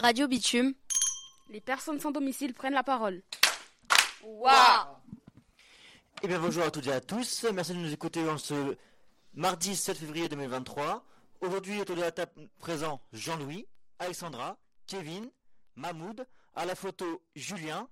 [0.00, 0.74] Radio Bitume.
[1.50, 3.20] Les personnes sans domicile prennent la parole.
[4.22, 4.86] Waouh
[6.22, 8.76] Eh bien bonjour à toutes et à tous, merci de nous écouter en ce
[9.34, 11.04] mardi 7 février 2023.
[11.40, 13.66] Aujourd'hui autour de la table présent Jean-Louis,
[13.98, 14.56] Alexandra,
[14.86, 15.28] Kevin,
[15.74, 17.88] Mahmoud, à la photo Julien,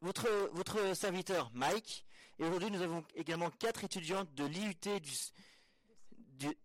[0.00, 2.04] votre, votre serviteur Mike,
[2.38, 5.12] et aujourd'hui nous avons également quatre étudiantes de l'IUT du,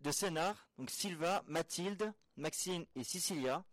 [0.01, 3.63] de Sénart, donc Sylva, Mathilde, Maxine et Cecilia.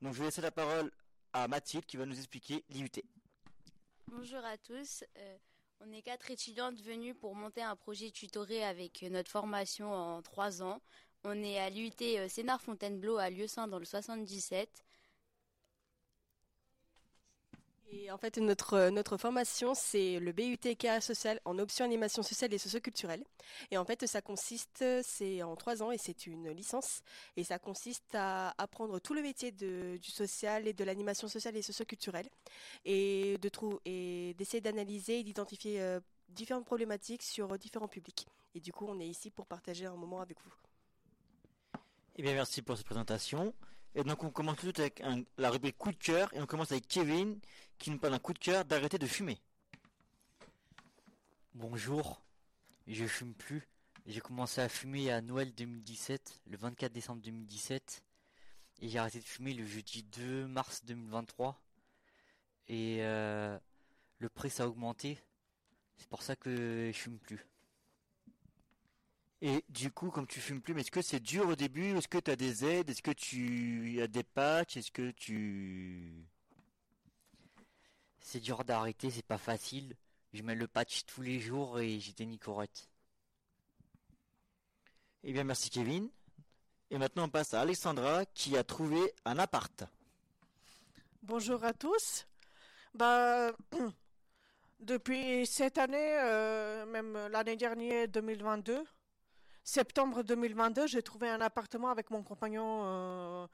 [0.00, 0.90] Donc je vais laisser la parole
[1.32, 2.90] à Mathilde qui va nous expliquer l'IUT.
[4.08, 5.04] Bonjour à tous.
[5.16, 5.36] Euh,
[5.80, 10.62] on est quatre étudiantes venues pour monter un projet tutoré avec notre formation en trois
[10.62, 10.80] ans.
[11.24, 14.84] On est à l'UT euh, Sénart-Fontainebleau à Lieu-Saint dans le 77.
[17.94, 22.54] Et en fait, notre, notre formation, c'est le BUT carrière sociale en option animation sociale
[22.54, 23.22] et socioculturelle.
[23.70, 27.02] Et en fait, ça consiste, c'est en trois ans et c'est une licence.
[27.36, 31.60] Et ça consiste à apprendre tout le métier du social et de l'animation sociale et
[31.62, 32.30] socioculturelle.
[32.86, 38.26] Et de trou- et d'essayer d'analyser et d'identifier euh, différentes problématiques sur différents publics.
[38.54, 40.52] Et du coup, on est ici pour partager un moment avec vous.
[42.16, 43.54] Eh bien, merci pour cette présentation.
[43.94, 46.32] Et donc, on commence tout avec un- la rubrique coup de cœur.
[46.34, 47.38] Et on commence avec Kevin,
[47.78, 49.38] qui nous parle d'un coup de cœur d'arrêter de fumer.
[51.54, 52.22] Bonjour,
[52.86, 53.68] je fume plus.
[54.06, 58.02] J'ai commencé à fumer à Noël 2017, le 24 décembre 2017,
[58.80, 61.60] et j'ai arrêté de fumer le jeudi 2 mars 2023.
[62.68, 63.58] Et euh,
[64.18, 65.18] le prix ça a augmenté,
[65.98, 67.46] c'est pour ça que je fume plus.
[69.44, 71.96] Et du coup, comme tu fumes plus, mais est-ce que c'est dur au début?
[71.98, 72.88] Est-ce que tu as des aides?
[72.88, 74.76] Est-ce que tu as des patchs?
[74.76, 76.24] Est-ce que tu...
[78.20, 79.96] C'est dur d'arrêter, c'est pas facile.
[80.32, 82.88] Je mets le patch tous les jours et j'ai des nicorettes.
[85.24, 86.08] Eh bien, merci Kevin.
[86.92, 89.82] Et maintenant, on passe à Alexandra, qui a trouvé un appart.
[91.20, 92.28] Bonjour à tous.
[92.94, 93.50] Bah,
[94.78, 98.84] depuis cette année, euh, même l'année dernière, 2022,
[99.64, 103.46] septembre 2022, j'ai trouvé un appartement avec mon compagnon euh,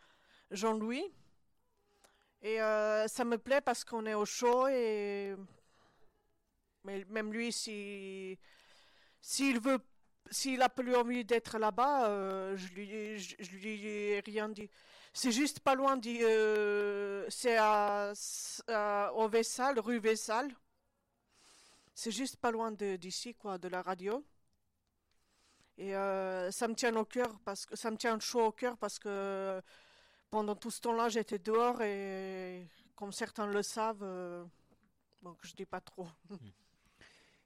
[0.50, 1.04] Jean-Louis.
[2.42, 5.34] Et euh, ça me plaît parce qu'on est au chaud et
[6.84, 8.38] mais même lui, si
[9.20, 9.78] s'il veut,
[10.30, 14.70] s'il a plus envie d'être là-bas, euh, je lui, je, lui ai rien dit.
[15.12, 18.12] C'est juste pas loin euh, c'est à,
[19.14, 20.48] au Vessal, rue Vessal.
[21.94, 24.24] C'est juste pas loin d'ici, quoi, de la radio.
[25.78, 28.76] Et euh, ça me tient au cœur parce que ça me tient chaud au cœur
[28.76, 29.62] parce que
[30.28, 32.66] pendant tout ce temps-là, j'étais dehors et
[32.96, 34.44] comme certains le savent, euh,
[35.22, 36.08] bon, je dis pas trop.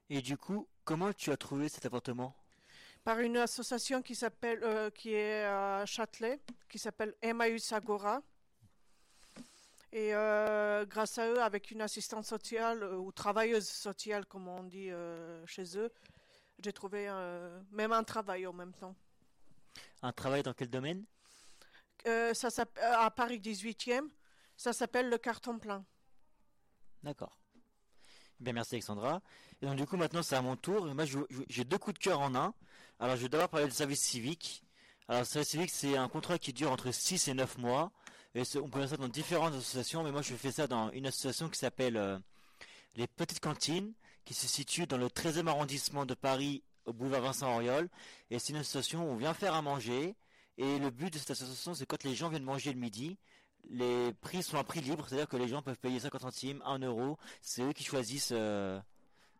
[0.09, 2.35] Et du coup, comment tu as trouvé cet appartement?
[3.03, 6.39] Par une association qui s'appelle euh, qui est à Châtelet,
[6.69, 8.21] qui s'appelle Emmaüs Agora.
[9.91, 14.89] Et euh, grâce à eux, avec une assistante sociale ou travailleuse sociale, comme on dit
[15.45, 15.91] chez eux,
[16.61, 18.95] j'ai trouvé euh, même un travail en même temps.
[20.01, 21.03] Un travail dans quel domaine?
[22.07, 24.09] Euh, ça s'app- à Paris 18e,
[24.57, 25.85] ça s'appelle le carton plein.
[27.03, 27.37] D'accord.
[28.39, 29.21] Eh Bien, merci Alexandra.
[29.61, 30.85] Et donc du coup maintenant c'est à mon tour.
[30.93, 31.05] Moi
[31.49, 32.53] j'ai deux coups de cœur en un.
[32.99, 34.63] Alors je vais d'abord parler du service civique.
[35.07, 37.91] Alors le service civique c'est un contrat qui dure entre 6 et 9 mois.
[38.35, 41.05] Et on peut faire ça dans différentes associations, mais moi je fais ça dans une
[41.05, 42.17] association qui s'appelle euh,
[42.95, 43.93] les Petites Cantines,
[44.25, 47.89] qui se situe dans le 13e arrondissement de Paris, au boulevard Vincent Auriol.
[48.29, 50.15] Et c'est une association où on vient faire à manger.
[50.57, 53.17] Et le but de cette association c'est quand les gens viennent manger le midi,
[53.69, 56.79] les prix sont à prix libre, c'est-à-dire que les gens peuvent payer 50 centimes, 1
[56.79, 58.79] euro, c'est eux qui choisissent euh,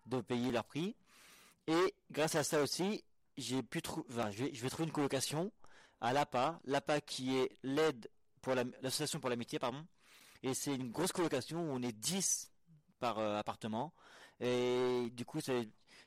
[0.06, 0.96] de payer leur prix.
[1.68, 3.04] Et grâce à ça aussi,
[3.38, 5.52] j'ai pu trouver, enfin, je vais, trouver une colocation
[6.02, 8.10] à l'APA, l'APA qui est l'aide
[8.42, 9.86] pour la- l'association pour l'amitié, pardon.
[10.42, 12.52] Et c'est une grosse colocation où on est 10
[13.00, 13.94] par euh, appartement.
[14.40, 15.40] Et du coup,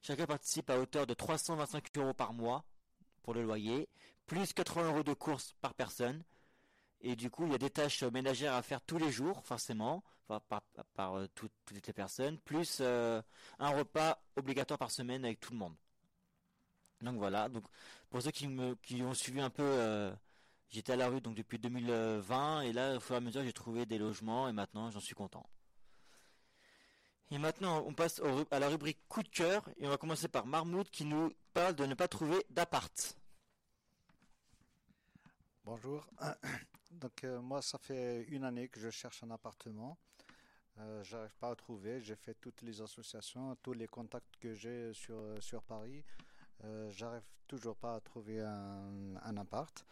[0.03, 2.65] chacun participe à hauteur de 325 euros par mois
[3.23, 3.89] pour le loyer,
[4.27, 6.23] plus 80 euros de course par personne.
[7.01, 10.03] Et du coup, il y a des tâches ménagères à faire tous les jours, forcément,
[10.95, 13.23] par, euh, tout- toutes les personnes, plus euh,
[13.59, 15.77] un repas obligatoire par semaine avec tout le monde.
[17.03, 17.49] Donc voilà.
[18.11, 20.13] Pour ceux qui me ont suivi un peu, euh,
[20.71, 23.53] j'étais à la rue donc depuis 2020 et là, au fur et à mesure, j'ai
[23.53, 25.49] trouvé des logements et maintenant, j'en suis content.
[27.31, 30.29] Et maintenant, on passe au à la rubrique coup de cœur et on va commencer
[30.29, 33.17] par Marmoud qui nous parle de ne pas trouver d'appart.
[35.65, 36.07] Bonjour.
[36.93, 39.99] Donc euh, moi, ça fait une année que je cherche un appartement.
[40.79, 42.01] Euh, j'arrive pas à trouver.
[42.01, 46.05] J'ai fait toutes les associations, tous les contacts que j'ai sur, sur Paris.
[46.65, 49.85] Euh, j'arrive toujours pas à trouver un, un appart.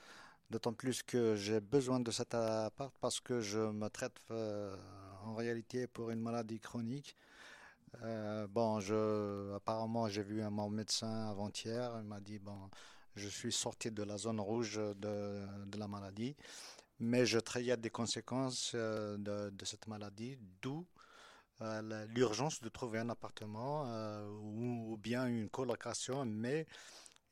[0.51, 4.77] D'autant plus que j'ai besoin de cet appart parce que je me traite euh,
[5.25, 7.17] en réalité pour une maladie chronique.
[8.03, 8.81] Euh, bon,
[9.55, 11.93] apparemment, j'ai vu mon médecin avant-hier.
[12.01, 12.71] Il m'a dit bon,
[13.17, 16.37] je suis sorti de la zone rouge de, la maladie,
[16.99, 20.87] mais je traite des conséquences euh, de, cette maladie, d'où
[21.61, 23.85] euh, l'urgence de trouver un appartement
[24.43, 26.67] ou, ou, bien une colocation, mais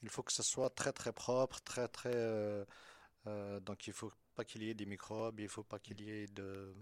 [0.03, 2.67] il faut que ce soit très très propre, très très
[3.61, 6.27] donc il faut pas qu'il y ait des microbes, il faut pas qu'il y ait
[6.27, 6.75] de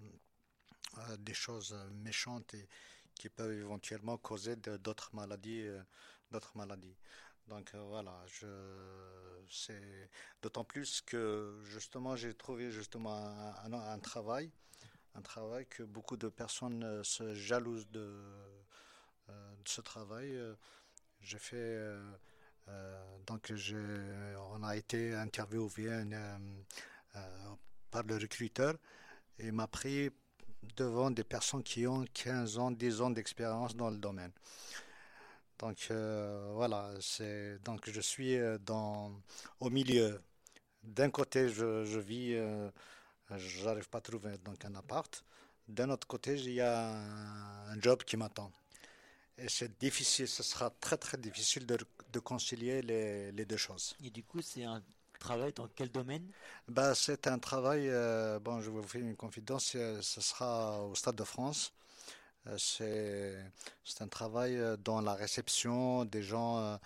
[1.18, 2.68] des choses méchantes et
[3.14, 5.66] qui peuvent éventuellement causer d'autres maladies,
[6.30, 6.96] d'autres maladies.
[7.50, 8.16] Donc euh, voilà,
[9.48, 10.08] c'est
[10.40, 13.16] d'autant plus que justement j'ai trouvé justement
[13.64, 14.52] un, travail,
[15.16, 18.22] un travail que beaucoup de personnes euh, se jalousent de,
[19.28, 20.38] euh, ce travail.
[21.22, 21.56] J'ai fait
[22.68, 23.04] euh,
[24.52, 26.04] on a été interviewé
[27.90, 28.76] par le recruteur
[29.38, 30.10] et m'a pris
[30.76, 34.32] devant des personnes qui ont 15 ans, 10 ans d'expérience dans le domaine.
[35.58, 39.12] Donc euh, voilà, c'est donc je suis euh, dans
[39.60, 40.22] au milieu.
[40.82, 42.70] D'un côté, je, je vis, euh,
[43.36, 45.22] j'arrive pas à trouver donc un appart.
[45.68, 46.90] D'un autre côté, il y a
[47.68, 48.50] un, job qui m'attend.
[49.38, 51.78] Et c'est difficile, ce sera très très difficile de,
[52.12, 53.94] de concilier les, les, deux choses.
[54.02, 54.82] Et du coup, c'est un
[55.20, 56.32] travail dans quel domaine?
[56.68, 60.94] Bah, C'est un travail, euh, bon, je vais vous faire une confidence, ce sera au
[60.94, 61.72] Stade de France.
[62.58, 63.36] C'est
[64.00, 66.78] un travail dans la réception des gens,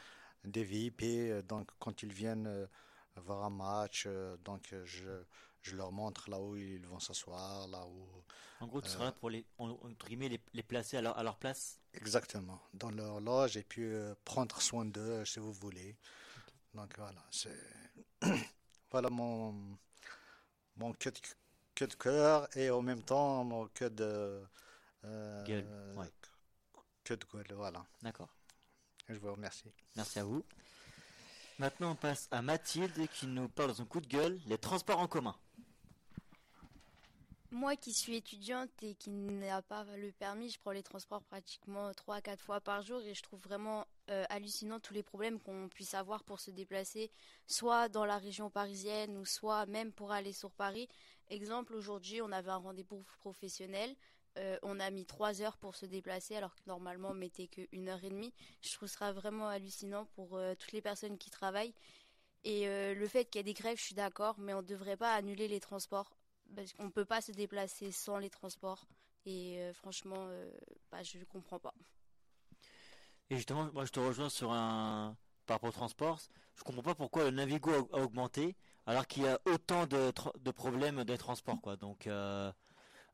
[0.44, 1.04] des VIP.
[1.48, 2.69] Donc, quand ils viennent
[3.16, 4.08] voir un match,
[4.44, 5.08] donc je,
[5.62, 8.08] je leur montre là où ils vont s'asseoir, là où.
[8.58, 11.37] En gros, tu seras là pour les, entre les, les placer à leur, à leur
[11.38, 11.80] place?
[11.94, 15.96] Exactement, dans leur loge et puis euh, prendre soin d'eux si vous voulez.
[16.75, 17.56] Donc voilà, c'est.
[18.91, 19.79] voilà mon,
[20.76, 21.19] mon queue de,
[21.75, 24.43] queue de cœur et en même temps mon queue de.
[25.05, 25.67] Euh, gueule.
[25.97, 26.11] Ouais.
[27.05, 27.85] Que de gueule, voilà.
[28.03, 28.29] D'accord.
[29.09, 29.71] Je vous remercie.
[29.97, 30.44] Merci à vous.
[31.59, 34.99] Maintenant, on passe à Mathilde qui nous parle de son coup de gueule, les transports
[34.99, 35.37] en commun.
[37.53, 41.93] Moi qui suis étudiante et qui n'a pas le permis, je prends les transports pratiquement
[41.94, 45.40] 3 à 4 fois par jour et je trouve vraiment euh, hallucinant tous les problèmes
[45.40, 47.10] qu'on puisse avoir pour se déplacer,
[47.46, 50.88] soit dans la région parisienne ou soit même pour aller sur Paris.
[51.30, 53.96] Exemple, aujourd'hui, on avait un rendez-vous professionnel.
[54.36, 57.88] Euh, on a mis trois heures pour se déplacer alors que normalement on mettait qu'une
[57.88, 58.34] heure et demie.
[58.60, 61.74] Je trouve ça vraiment hallucinant pour euh, toutes les personnes qui travaillent.
[62.44, 64.98] Et le fait qu'il y ait des grèves, je suis d'accord, mais on ne devrait
[64.98, 66.10] pas annuler les transports
[66.54, 68.86] parce qu'on ne peut pas se déplacer sans les transports.
[69.24, 70.28] Et franchement,
[70.90, 71.72] bah, je ne comprends pas.
[73.31, 75.17] Et justement, moi je te rejoins sur un
[75.47, 76.21] par rapport au transport.
[76.56, 78.56] Je comprends pas pourquoi le Navigo a, augmenté
[78.87, 81.61] alors qu'il y a autant de, de problèmes de transport.
[81.61, 81.76] Quoi.
[81.76, 82.06] Donc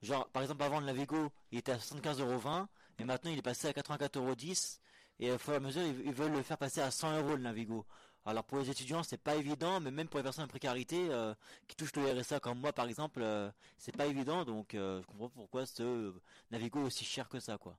[0.03, 2.67] Genre, par exemple, avant le Navigo, il était à 75,20€
[2.99, 4.79] et maintenant il est passé à 84,10€
[5.19, 7.43] et au fur et à mesure, ils, veulent le faire passer à 100 euros le
[7.43, 7.85] Navigo.
[8.25, 11.35] Alors pour les étudiants, c'est pas évident, mais même pour les personnes en précarité euh,
[11.69, 14.45] qui touchent le RSA comme moi par exemple, euh, c'est pas évident.
[14.45, 16.15] Donc euh, je comprends pourquoi ce
[16.51, 17.77] Navigo est aussi cher que ça, quoi.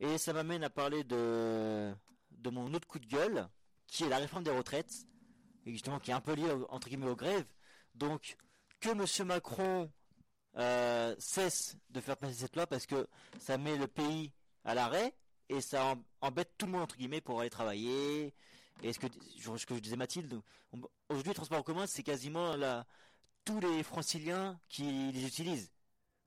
[0.00, 1.92] Et ça m'amène à parler de
[2.30, 3.48] de mon autre coup de gueule,
[3.86, 5.06] qui est la réforme des retraites,
[5.66, 7.46] et justement qui est un peu lié entre guillemets aux grèves.
[7.94, 8.36] Donc
[8.80, 9.90] que Monsieur Macron
[10.56, 13.08] euh, cesse de faire passer cette loi parce que
[13.40, 14.32] ça met le pays
[14.64, 15.14] à l'arrêt
[15.48, 18.32] et ça embête tout le monde entre guillemets pour aller travailler.
[18.82, 19.06] Et ce que,
[19.38, 20.40] ce que je disais Mathilde,
[21.08, 22.86] aujourd'hui le transport en commun c'est quasiment la,
[23.44, 25.72] tous les franciliens qui les utilisent.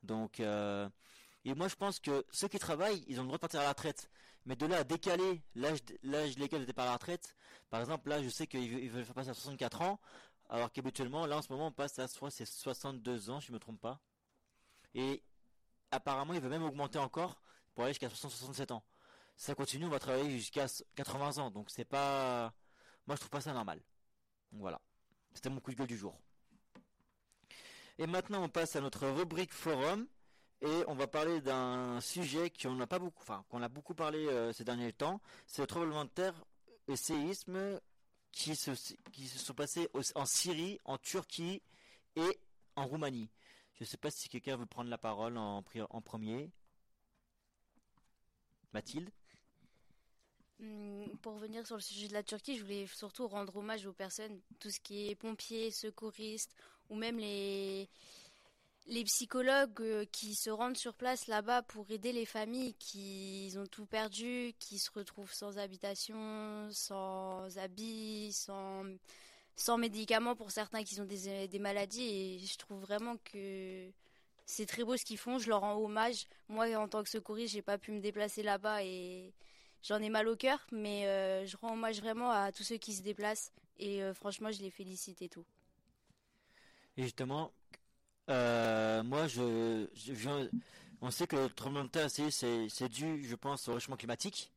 [0.04, 0.90] Donc euh,
[1.46, 3.64] et moi je pense que ceux qui travaillent, ils ont le droit de partir à
[3.64, 4.10] la retraite.
[4.46, 7.36] Mais de là à décaler l'âge l'âge légal de départ à la retraite,
[7.70, 10.00] par exemple là je sais qu'ils veulent faire passer à 64 ans,
[10.50, 13.54] alors qu'habituellement là en ce moment on passe à soit c'est 62 ans, si je
[13.54, 14.00] me trompe pas.
[14.94, 15.24] Et
[15.92, 17.40] apparemment, il veut même augmenter encore
[17.74, 18.84] pour aller jusqu'à 67 ans.
[19.36, 21.52] Si ça continue, on va travailler jusqu'à 80 ans.
[21.52, 22.54] Donc c'est pas...
[23.08, 23.82] Moi, je trouve pas ça normal.
[24.52, 24.82] Donc voilà.
[25.34, 26.18] C'était mon coup de gueule du jour.
[27.98, 30.08] Et maintenant, on passe à notre rubrique forum.
[30.62, 34.28] Et on va parler d'un sujet qu'on n'a pas beaucoup, enfin, qu'on a beaucoup parlé
[34.28, 35.20] euh, ces derniers temps.
[35.48, 36.36] C'est le tremblement de terre
[36.88, 37.80] et séisme
[38.32, 38.72] qui se,
[39.12, 41.62] qui se sont passés en Syrie, en Turquie
[42.16, 42.40] et
[42.76, 43.30] en Roumanie.
[43.74, 46.52] Je ne sais pas si quelqu'un veut prendre la parole en, en premier.
[48.72, 49.10] Mathilde?
[50.60, 53.94] Hmm, pour revenir sur le sujet de la Turquie, je voulais surtout rendre hommage aux
[53.94, 56.54] personnes, tout ce qui est pompiers, secouristes,
[56.90, 57.90] ou même les,
[58.88, 63.68] les psychologues euh, qui se rendent sur place là-bas pour aider les familles qui ont
[63.68, 71.06] tout perdu, qui se retrouvent sans habitation, sans habits, sans médicaments pour certains qui ont
[71.06, 72.04] des, des maladies.
[72.04, 73.90] Et je trouve vraiment que
[74.46, 75.40] c'est très beau ce qu'ils font.
[75.40, 76.28] Je leur rends hommage.
[76.50, 79.34] Moi, en tant que secouriste, j'ai pas pu me déplacer là-bas et
[79.84, 80.66] j'en ai mal au cœur.
[80.72, 83.52] Mais euh, je rends hommage vraiment à tous ceux qui se déplacent.
[83.78, 85.46] Et euh, franchement, je les félicite et tout.
[86.98, 87.54] Et justement,
[88.32, 89.88] euh, moi, je,
[91.02, 94.52] on sait que le tremblement de terre, c'est, dû, je pense, au réchauffement climatique.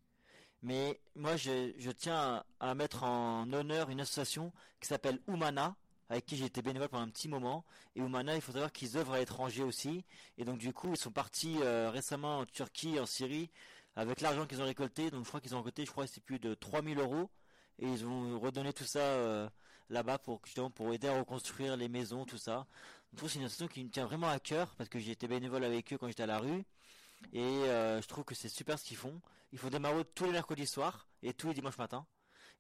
[0.63, 5.77] Mais moi, je, je tiens à, mettre en honneur une association qui s'appelle Humana,
[6.09, 7.65] avec qui j'ai été bénévole pendant un petit moment.
[7.97, 10.05] Et Humana, il faut savoir qu'ils œuvrent à l'étranger aussi.
[10.39, 13.51] Et donc, du coup, ils sont partis euh, récemment en Turquie, en Syrie,
[13.97, 15.11] avec l'argent qu'ils ont récolté.
[15.11, 17.31] Donc, je crois qu'ils ont récolté, je crois, c'est plus de 3000 euros.
[17.79, 19.49] Et ils ont redonné tout ça euh,
[19.91, 22.67] là-bas justement pour aider à reconstruire les maisons, tout ça.
[23.15, 25.13] Je trouve que c'est une association qui me tient vraiment à cœur parce que j'ai
[25.13, 26.65] été bénévole avec eux quand j'étais à la rue
[27.33, 29.21] et euh, je trouve que c'est super ce qu'ils font.
[29.53, 32.05] Ils font des maraudes tous les mercredis soirs et tous les dimanches matins.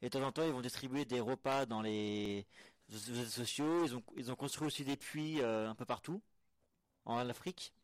[0.01, 2.47] Et de temps en temps, ils vont distribuer des repas dans les
[2.89, 3.85] réseaux sociaux.
[3.85, 6.23] Ils ont, ils ont construit aussi des puits euh, un peu partout
[7.05, 7.75] en Afrique.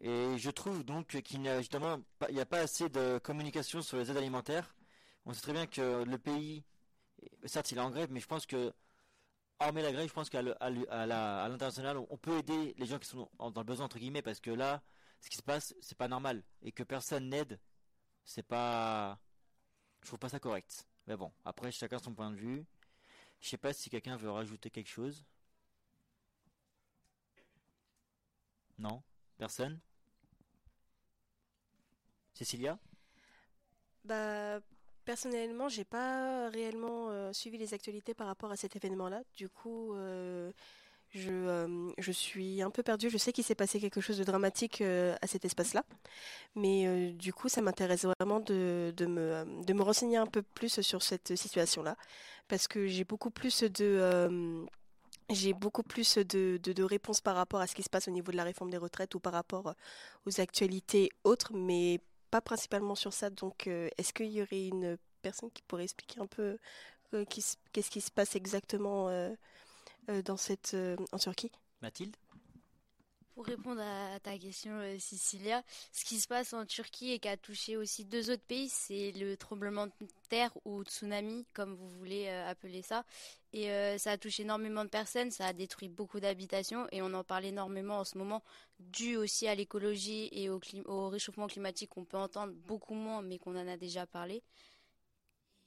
[0.00, 3.82] Et je trouve donc qu'il n'y a justement il n'y a pas assez de communication
[3.82, 4.74] sur les aides alimentaires.
[5.26, 6.64] On sait très bien que le pays,
[7.44, 8.72] certes, il est en grève, mais je pense que
[9.60, 13.52] hormis la grève, je pense qu'à l'international, on peut aider les gens qui sont dans
[13.60, 14.82] le besoin entre guillemets, parce que là,
[15.20, 17.60] ce qui se passe, c'est pas normal et que personne n'aide,
[18.24, 19.18] c'est pas,
[20.02, 20.86] je trouve pas ça correct.
[21.06, 22.64] Mais bon, après chacun son point de vue.
[23.40, 25.24] Je sais pas si quelqu'un veut rajouter quelque chose.
[28.78, 29.02] Non,
[29.38, 29.80] personne?
[32.34, 32.78] Cécilia?
[34.04, 34.60] Bah,
[35.10, 39.22] personnellement, j'ai pas réellement euh, suivi les actualités par rapport à cet événement-là.
[39.34, 40.52] Du coup, euh,
[41.08, 43.10] je, euh, je suis un peu perdue.
[43.10, 45.82] Je sais qu'il s'est passé quelque chose de dramatique à cet espace-là.
[46.54, 51.96] Mais du coup, ça m'intéresse vraiment de, me, renseigner un peu plus sur cette situation-là.
[52.46, 54.64] Parce que j'ai beaucoup plus de...
[55.28, 56.18] j'ai beaucoup plus
[56.84, 59.12] réponses par rapport à ce qui se passe au niveau de la réforme des retraites
[59.16, 59.74] ou par rapport
[60.24, 61.50] aux actualités autres,
[62.30, 63.30] pas principalement sur ça.
[63.30, 66.58] Donc, euh, est-ce qu'il y aurait une personne qui pourrait expliquer un peu
[67.14, 69.34] euh, qu'est-ce qui se passe exactement euh,
[70.24, 70.76] dans cette,
[71.12, 71.52] en Turquie?
[71.82, 72.16] Mathilde?
[73.40, 77.26] Pour répondre à ta question, euh, Cecilia, ce qui se passe en Turquie et qui
[77.26, 79.92] a touché aussi deux autres pays, c'est le tremblement de
[80.28, 83.02] terre ou tsunami, comme vous voulez euh, appeler ça.
[83.54, 87.14] Et euh, ça a touché énormément de personnes, ça a détruit beaucoup d'habitations et on
[87.14, 88.42] en parle énormément en ce moment,
[88.78, 93.56] dû aussi à l'écologie et au réchauffement climatique qu'on peut entendre beaucoup moins, mais qu'on
[93.56, 94.42] en a déjà parlé.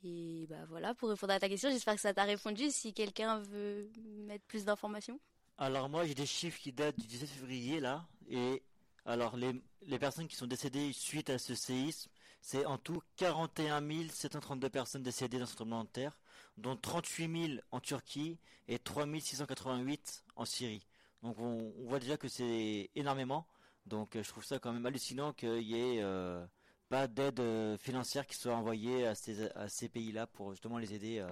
[0.03, 2.69] Et bah voilà, pour répondre à ta question, j'espère que ça t'a répondu.
[2.69, 3.89] Si quelqu'un veut
[4.27, 5.19] mettre plus d'informations.
[5.57, 8.63] Alors moi j'ai des chiffres qui datent du 17 février là et
[9.05, 9.53] alors les,
[9.85, 12.09] les personnes qui sont décédées suite à ce séisme
[12.41, 16.19] c'est en tout 41 732 personnes décédées dans ce tremblement de terre
[16.57, 20.85] dont 38 000 en Turquie et 3 688 en Syrie.
[21.21, 23.47] Donc on, voit déjà que c'est énormément
[23.85, 26.45] donc euh, je trouve ça quand même hallucinant qu'il y ait euh,
[26.89, 30.93] pas d'aide euh, financière qui soit envoyée à ces, à ces pays-là pour justement les
[30.93, 31.25] aider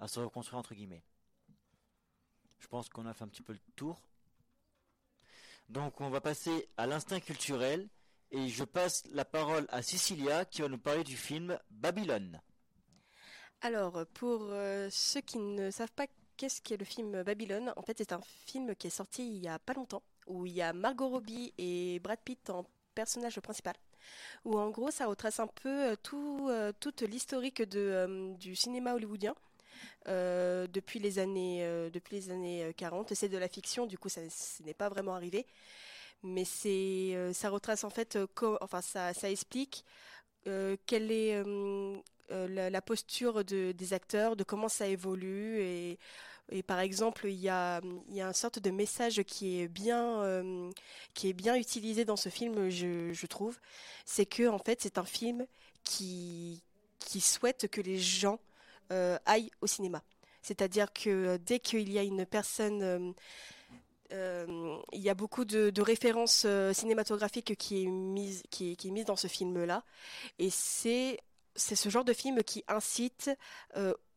[0.00, 1.02] à se reconstruire entre guillemets.
[2.64, 4.00] Je pense qu'on a fait un petit peu le tour.
[5.68, 7.86] Donc on va passer à l'instinct culturel
[8.30, 12.40] et je passe la parole à Cecilia qui va nous parler du film Babylone.
[13.60, 16.06] Alors, pour euh, ceux qui ne savent pas
[16.38, 19.48] qu'est-ce qu'est le film Babylone, en fait, c'est un film qui est sorti il y
[19.48, 23.74] a pas longtemps, où il y a Margot Robbie et Brad Pitt en personnage principal,
[24.46, 28.94] où en gros, ça retrace un peu euh, tout, euh, toute l'historique de, du cinéma
[28.94, 29.34] hollywoodien.
[30.08, 33.14] Euh, depuis les années, euh, depuis les années euh, 40.
[33.14, 34.20] C'est de la fiction, du coup, ça,
[34.64, 35.46] n'est pas vraiment arrivé.
[36.22, 38.26] Mais euh, ça retrace en fait, euh,
[38.60, 39.84] enfin, ça, explique
[40.46, 41.96] euh, quelle est euh,
[42.30, 45.60] euh, la, posture de- des acteurs, de comment ça évolue.
[45.60, 50.70] Et, par exemple, il y a, y une sorte de message qui est bien, euh,
[51.14, 53.58] qui est bien utilisé dans ce film, je, trouve.
[54.06, 55.46] C'est que, en fait, c'est un film
[55.84, 56.62] qui
[57.20, 58.38] souhaite que les gens
[58.92, 60.02] euh, aillent au cinéma.
[60.42, 63.14] C'est-à-dire que euh, dès qu'il y a une personne
[64.12, 69.16] euh, il y a beaucoup de, références cinématographiques qui est mise, qui est, mise dans
[69.16, 69.82] ce film-là.
[70.38, 71.18] Et c'est,
[71.56, 73.30] c'est ce genre de film qui incite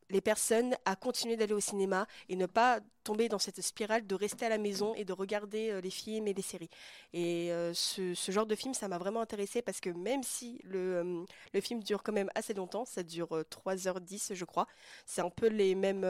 [0.10, 4.16] les personnes à continuer d'aller au cinéma et ne pas tomber dans cette spirale de
[4.16, 6.70] rester à la maison et de regarder euh, les films et les séries.
[7.14, 10.98] Et euh, ce, genre de film, ça m'a vraiment intéressé parce que même si le,
[10.98, 14.68] euh, le film dure quand même assez longtemps, ça dure euh, 3h10 je crois,
[15.06, 16.02] c'est un peu les mêmes,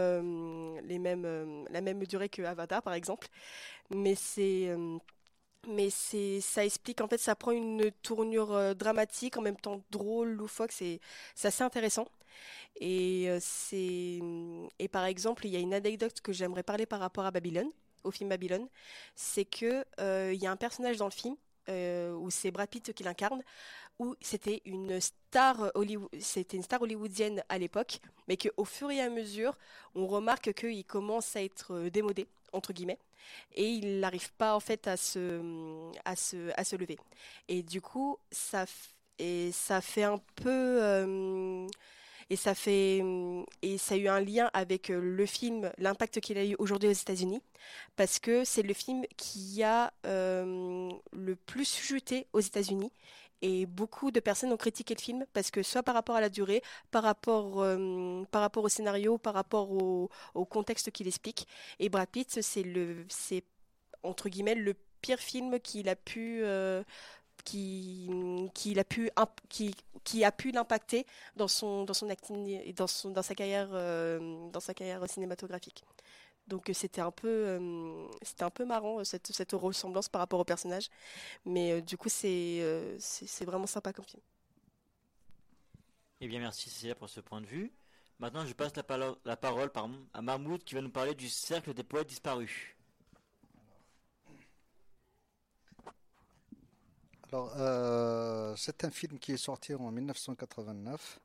[0.84, 3.28] les mêmes, la même durée que Avatar par exemple,
[3.90, 4.76] mais c'est...
[5.68, 10.30] mais c'est, ça explique, en fait, ça prend une tournure dramatique, en même temps drôle,
[10.30, 11.00] loufoque, c'est,
[11.36, 12.08] c'est assez intéressant.
[12.80, 14.20] Et c'est
[14.80, 17.70] et par exemple, il y a une anecdote que j'aimerais parler par rapport à Babylone,
[18.04, 18.68] au film Babylone,
[19.16, 19.84] c'est que
[20.32, 21.36] il y a un personnage dans le film
[21.70, 23.42] où c'est Brad Pitt qui l'incarne,
[24.00, 29.58] où c'était une star une star hollywoodienne à l'époque, mais qu'au fur et à mesure,
[29.96, 33.00] on remarque qu'il commence à être démodé entre guillemets
[33.56, 35.42] et il n'arrive pas en fait à se,
[36.06, 36.98] à se, à se lever.
[37.48, 38.66] Et du coup, ça,
[39.20, 40.80] et ça fait un peu...
[40.82, 41.68] Euh,
[42.30, 43.04] et ça fait
[43.62, 46.90] et ça a eu un lien avec euh, le film, l'impact qu'il a eu aujourd'hui
[46.90, 47.42] aux États-Unis,
[47.96, 52.92] parce que c'est le film qui a euh, le plus chuté aux États-Unis
[53.42, 56.30] et beaucoup de personnes ont critiqué le film parce que soit par rapport à la
[56.30, 61.48] durée, par rapport, euh, par rapport au scénario, par rapport au, au contexte qu'il explique.
[61.80, 62.66] Et Brad Pitt, c'est
[63.10, 63.44] c'est
[64.04, 66.44] entre guillemets le pire film qu'il a pu,
[67.48, 72.08] qui, a pu, l'impacter dans son, dans son
[72.76, 75.84] dans son, dans sa carrière, euh, dans sa carrière cinématographique.
[76.48, 80.44] Donc euh, c'était un peu, euh, c'était un peu marrant cette, ressemblance par rapport au
[80.44, 80.90] personnage,
[81.46, 84.22] mais du coup c'est, c'est vraiment sympa comme film.
[86.20, 87.72] Eh bien merci Cécilia pour ce point de vue.
[88.20, 89.72] Maintenant je passe la, la parole
[90.14, 92.77] à Mahmoud qui va nous parler du cercle des poètes disparus.
[97.32, 101.20] Alors, euh, c'est un film qui est sorti en 1989.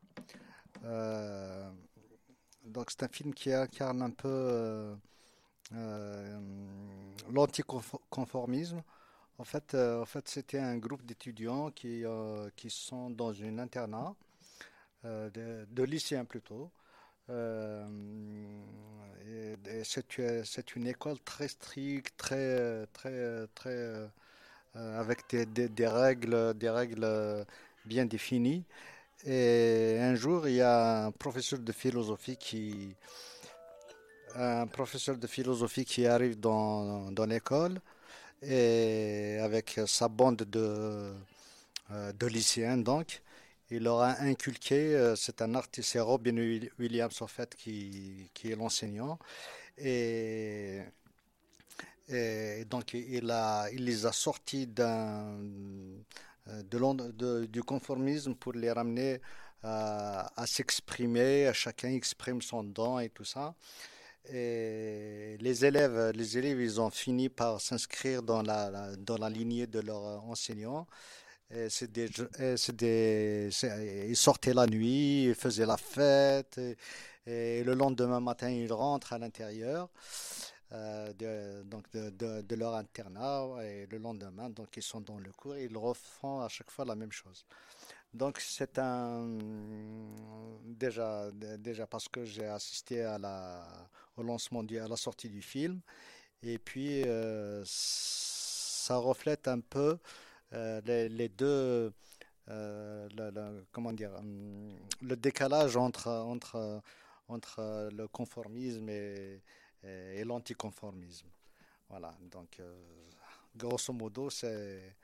[0.83, 1.69] Euh,
[2.65, 4.95] donc, c'est un film qui incarne un peu euh,
[5.75, 6.39] euh,
[7.31, 8.83] l'anticonformisme.
[9.39, 13.59] En fait, euh, en fait c'était un groupe d'étudiants qui, euh, qui sont dans une
[13.59, 14.15] internat,
[15.03, 16.71] de, lycéens plutôt.
[20.53, 24.09] c'est une école très stricte, très, très, très,
[24.75, 27.45] avec des, règles, des règles
[27.85, 28.63] bien définies.
[29.25, 32.95] Et un jour, il y a un professeur de philosophie qui,
[34.35, 37.79] un professeur de philosophie qui arrive dans, dans l'école
[38.41, 41.13] et avec sa bande de,
[41.91, 43.21] euh, de lycéens donc
[43.69, 46.35] il leur a inculqué euh, c'est un artiste c'est Robin
[46.79, 49.19] Williams en fait qui, qui est l'enseignant
[52.09, 53.31] et donc il
[53.77, 55.37] les a sortis euh,
[57.47, 59.21] du conformisme pour les ramener
[59.63, 63.55] à, à s'exprimer, chacun exprime son don et tout ça.
[64.31, 70.23] Et les élèves, les élèves, ils ont fini par s'inscrire dans la, lignée de leurs
[70.23, 70.87] enseignants.
[71.51, 71.69] Ils
[74.15, 76.59] sortaient la nuit, ils faisaient la fête,
[77.27, 83.85] et, le lendemain matin, ils rentrent à l'intérieur euh, de, donc de, leur internat, et
[83.87, 86.95] le lendemain, donc ils sont dans le cours, et ils refont à chaque fois la
[86.95, 87.45] même chose.
[88.13, 89.39] Donc c'est un
[90.65, 93.65] déjà déjà parce que j'ai assisté à la
[94.17, 95.81] au lancement du, à la sortie du film
[96.43, 99.97] et puis euh, ça reflète un peu
[100.53, 101.91] euh, les, deux
[102.49, 104.11] euh, le, comment dire
[105.01, 106.81] le décalage entre entre
[107.29, 109.41] entre le conformisme et,
[109.83, 111.27] et, et l'anticonformisme.
[111.89, 112.61] Voilà donc
[113.55, 114.95] grosso modo c'est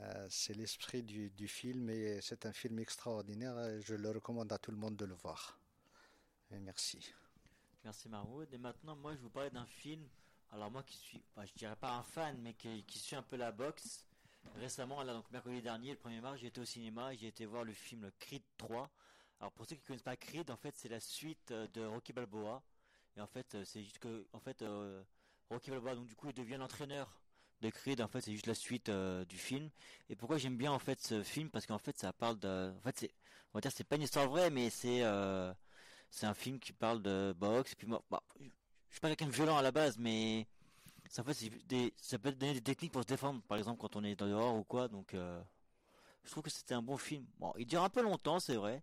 [0.00, 3.58] euh, c'est l'esprit du, du, film et c'est un film extraordinaire.
[3.58, 5.58] Et je le recommande à tout le monde de le voir.
[6.50, 7.12] Et merci.
[7.84, 8.52] Merci Marwood.
[8.52, 10.06] Et maintenant, moi, je vous parler d'un film.
[10.52, 13.22] Alors moi qui suis, bah, je dirais pas un fan, mais qui, qui suit un
[13.22, 14.04] peu la boxe.
[14.54, 17.74] Récemment, donc mercredi dernier, le 1er mars, j'ai été au cinéma, j'ai été voir le
[17.74, 18.88] film Creed 3.
[19.40, 21.84] Alors pour ceux qui ne connaissent pas Creed, en fait, c'est la suite euh, de
[21.84, 22.62] Rocky Balboa.
[23.18, 25.02] Et en fait, euh, c'est juste que, en fait, euh,
[25.50, 27.20] Rocky Balboa, donc du coup, il devient l'entraîneur
[27.60, 28.00] de Creed.
[28.00, 29.68] En fait c'est juste la suite euh, du film.
[30.08, 31.50] Et pourquoi j'aime bien en fait ce film?
[31.50, 33.10] Parce qu'en fait ça parle de en fait c'est
[33.52, 35.52] on va dire c'est pas une histoire vraie mais c'est euh,
[36.10, 37.72] c'est un film qui parle de boxe.
[37.72, 38.44] Et puis moi bah, je
[38.92, 40.46] suis pas quelqu'un de violent à la base mais
[41.08, 41.50] ça en fait
[42.18, 44.88] peut donner des techniques pour se défendre par exemple quand on est dehors ou quoi.
[44.88, 47.26] Donc je trouve que c'était un bon film.
[47.38, 48.82] Bon il dure un peu longtemps c'est vrai.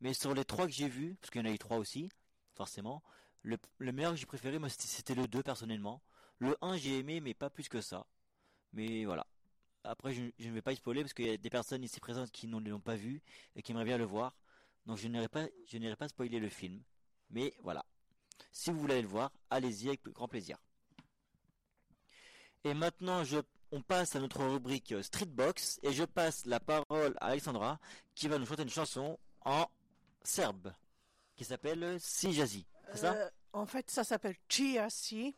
[0.00, 2.08] Mais sur les trois que j'ai vus parce qu'il y en a eu trois aussi
[2.54, 3.02] forcément
[3.44, 6.02] le, le meilleur que j'ai préféré moi c'était le 2 personnellement
[6.38, 8.06] le 1 j'ai aimé mais pas plus que ça
[8.74, 9.26] mais voilà.
[9.84, 12.30] Après, je, ne vais pas y spoiler parce qu'il y a des personnes ici présentes
[12.30, 13.22] qui ne l'ont pas vu
[13.54, 14.34] et qui aimeraient bien le voir.
[14.86, 16.82] Donc je n'irai pas, je n'irai pas spoiler le film.
[17.30, 17.84] Mais voilà.
[18.52, 20.58] Si vous voulez le voir, allez-y avec grand plaisir.
[22.64, 23.38] Et maintenant, je,
[23.70, 27.78] on passe à notre rubrique Streetbox et je passe la parole à Alexandra
[28.14, 29.66] qui va nous chanter une chanson en
[30.22, 30.72] serbe
[31.36, 32.66] qui s'appelle Sijazi.
[33.04, 35.36] Euh, En fait, ça s'appelle Chiasi.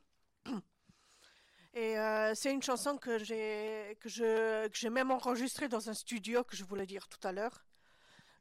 [1.75, 5.95] Et euh, c'est une chanson que j'ai que je que j'ai même enregistrée dans un
[5.95, 7.65] studio que je voulais dire tout à l'heure.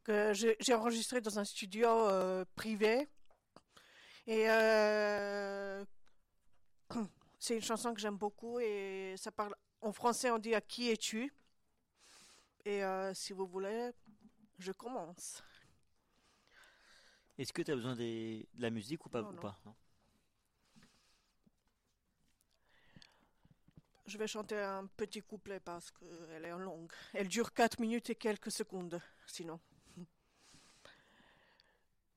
[0.04, 3.08] que j'ai enregistré dans un studio euh, privé.
[4.28, 4.46] Et
[7.39, 10.89] c'est une chanson que j'aime beaucoup et ça parle en français on dit à qui
[10.91, 11.34] es-tu?
[12.65, 12.82] Et
[13.13, 13.91] si vous voulez,
[14.60, 15.44] je commence.
[17.38, 19.41] Est-ce que tu as besoin des- de la musique ou pas, Non, ou non.
[19.41, 19.58] pas?
[19.65, 19.76] Non
[24.08, 26.91] Je vais chanter un petit couplet parce qu'elle est longue.
[27.13, 29.60] Elle dure 4 minutes et quelques secondes, sinon.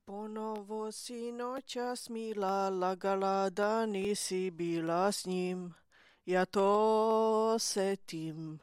[0.04, 5.74] Ponovo sinoćas mila lagala da nisi bila s njim,
[6.26, 8.58] ja to osetim.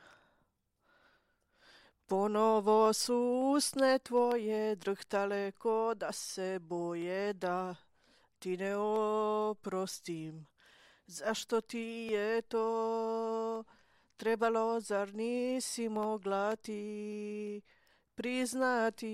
[2.07, 7.75] Ponovo su usne tvoje drhtale ko da se boje da
[8.39, 10.45] ti ne oprostim.
[11.07, 13.63] Zašto ti je to
[14.17, 17.61] trebalo, zar nisi mogla ti
[18.15, 19.11] priznati?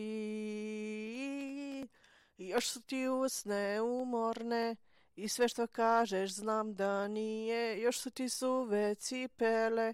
[2.37, 4.75] Još su ti usne umorne
[5.15, 7.81] i sve što kažeš znam da nije.
[7.81, 9.93] Još su ti suve cipele,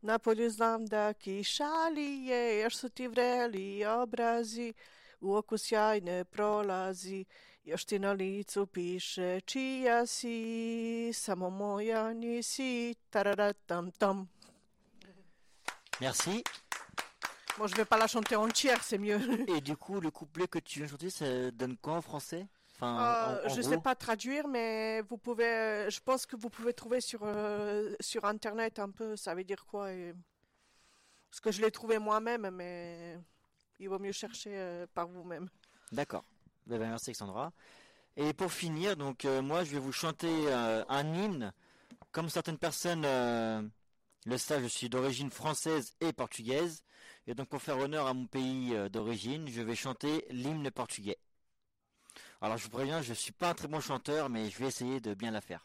[0.00, 1.14] na polju znam da
[1.94, 2.60] lije.
[2.60, 4.74] Još su ti vreli obrazi,
[5.20, 7.24] u oku sjaj ne prolazi.
[7.64, 14.28] Još ti na licu piše čija si, samo moja nisi, tararatam tam.
[16.00, 16.42] Merci.
[17.58, 19.20] Bon, je vais pas la chanter entière, c'est mieux.
[19.48, 22.46] Et du coup, le couplet que tu viens de chanter, ça donne quoi en français?
[22.80, 26.26] Enfin, Euh, en- en je gros sais pas traduire, mais vous pouvez, euh, je pense
[26.26, 29.92] que vous pouvez trouver sur, euh, sur internet un peu, ça veut dire quoi.
[29.92, 30.14] Et...
[31.28, 33.18] Parce que je l'ai trouvé moi-même, mais
[33.80, 35.48] il vaut mieux chercher euh, par vous-même.
[35.90, 36.24] D'accord.
[36.70, 37.52] Eh ben, merci Alexandra.
[38.16, 41.52] Et pour finir, donc moi je vais vous chanter un hymne.
[42.12, 46.82] Comme certaines personnes le savent, je suis d'origine française et portugaise.
[47.26, 51.16] Et donc pour faire honneur à mon pays d'origine, je vais chanter l'hymne portugais.
[52.40, 55.00] Alors je vous préviens, je suis pas un très bon chanteur, mais je vais essayer
[55.00, 55.64] de bien la faire.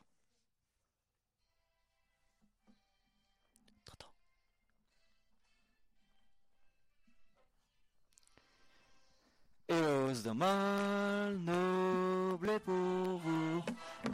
[9.70, 13.64] Héros de mal, noble pour vous,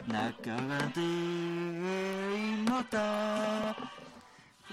[0.06, 0.96] Nacarante
[2.56, 3.74] immortal,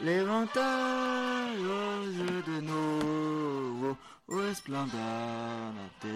[0.01, 5.73] l'éventail aux yeux de nouveau, au splendeur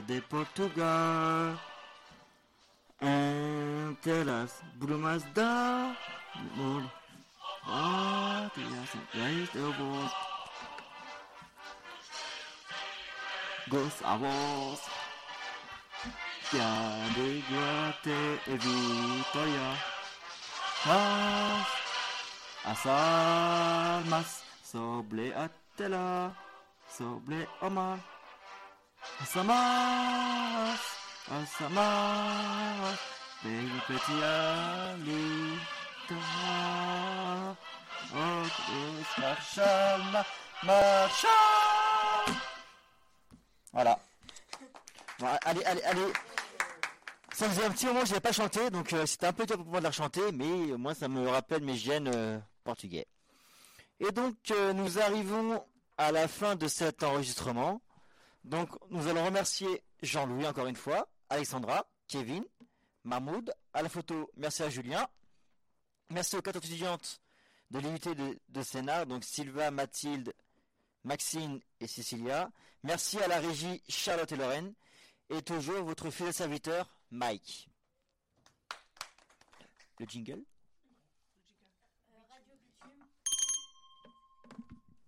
[0.08, 1.58] de Portugal.
[3.02, 5.96] Entre las brumas da
[6.56, 6.84] mol,
[7.66, 10.12] ah, te hacen de vos.
[13.68, 14.80] Gozamos
[16.54, 19.78] ya de guate e victoria.
[20.86, 21.68] Mas
[22.66, 26.36] as almas sobre a tela,
[26.98, 27.98] sobre o mar.
[29.22, 30.80] As almas,
[31.32, 33.00] as almas,
[33.44, 35.60] de petialita.
[38.14, 40.26] Oh, Cruz, marcha, ma-
[40.64, 41.28] marcha.
[43.74, 43.98] Voilà.
[45.20, 46.14] Bon, allez, allez, allez.
[47.34, 49.46] Ça faisait un petit moment que je n'avais pas chanté, donc euh, c'était un peu
[49.46, 53.08] dur pour moi de la chanter, mais moi ça me rappelle mes gènes euh, portugais.
[54.00, 55.64] Et donc euh, nous arrivons
[55.98, 57.82] à la fin de cet enregistrement.
[58.44, 62.44] Donc nous allons remercier Jean-Louis encore une fois, Alexandra, Kevin,
[63.04, 65.08] Mahmoud, à la photo, merci à Julien.
[66.10, 67.22] Merci aux quatre étudiantes
[67.70, 70.34] de l'unité de, Sénat, donc Sylva, Mathilde,
[71.04, 72.52] Maxine et Cécilia.
[72.84, 74.74] Merci à la régie Charlotte et Lorraine.
[75.30, 77.70] Et toujours votre fidèle serviteur, Mike.
[80.00, 80.44] Le jingle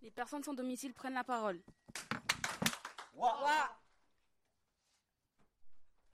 [0.04, 1.62] Les personnes sans domicile prennent la parole.